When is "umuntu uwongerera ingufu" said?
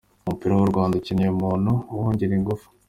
1.31-2.67